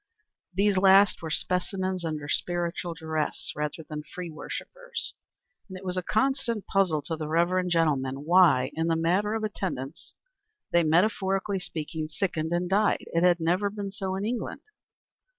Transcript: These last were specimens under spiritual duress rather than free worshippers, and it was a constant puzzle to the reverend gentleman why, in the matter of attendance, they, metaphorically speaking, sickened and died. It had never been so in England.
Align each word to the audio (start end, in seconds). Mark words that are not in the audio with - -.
These 0.51 0.77
last 0.77 1.21
were 1.21 1.29
specimens 1.29 2.03
under 2.03 2.27
spiritual 2.27 2.95
duress 2.95 3.51
rather 3.55 3.83
than 3.87 4.01
free 4.01 4.31
worshippers, 4.31 5.13
and 5.69 5.77
it 5.77 5.85
was 5.85 5.95
a 5.95 6.01
constant 6.01 6.65
puzzle 6.65 7.03
to 7.03 7.15
the 7.15 7.27
reverend 7.27 7.69
gentleman 7.69 8.25
why, 8.25 8.71
in 8.73 8.87
the 8.87 8.95
matter 8.95 9.35
of 9.35 9.43
attendance, 9.43 10.15
they, 10.71 10.81
metaphorically 10.81 11.59
speaking, 11.59 12.07
sickened 12.09 12.51
and 12.51 12.67
died. 12.67 13.03
It 13.13 13.21
had 13.21 13.39
never 13.39 13.69
been 13.69 13.91
so 13.91 14.15
in 14.15 14.25
England. 14.25 14.61